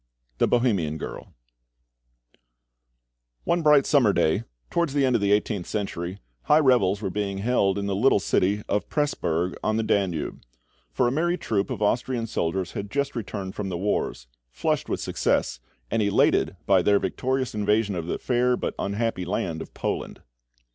THE 0.39 0.47
BOHEMIAN 0.47 0.97
GIRL 0.97 1.31
One 3.43 3.61
bright 3.61 3.85
summer 3.85 4.13
day, 4.13 4.45
towards 4.71 4.95
the 4.95 5.05
end 5.05 5.15
of 5.15 5.21
the 5.21 5.31
eighteenth 5.31 5.67
century, 5.67 6.17
high 6.45 6.57
revels 6.59 7.03
were 7.03 7.11
being 7.11 7.37
held 7.37 7.77
in 7.77 7.85
the 7.85 7.95
little 7.95 8.19
city 8.19 8.63
of 8.67 8.89
Presburg, 8.89 9.53
on 9.63 9.77
the 9.77 9.83
Danube; 9.83 10.41
for 10.91 11.07
a 11.07 11.11
merry 11.11 11.37
troupe 11.37 11.69
of 11.69 11.83
Austrian 11.83 12.25
soldiers 12.25 12.71
had 12.71 12.89
just 12.89 13.15
returned 13.15 13.53
from 13.53 13.69
the 13.69 13.77
wars, 13.77 14.25
flushed 14.49 14.89
with 14.89 14.99
success, 14.99 15.59
and 15.91 16.01
elated 16.01 16.57
by 16.65 16.81
their 16.81 16.97
victorious 16.97 17.53
invasion 17.53 17.93
of 17.93 18.07
the 18.07 18.17
fair, 18.17 18.57
but 18.57 18.73
unhappy 18.79 19.23
land 19.23 19.61
of 19.61 19.71
Poland. 19.75 20.23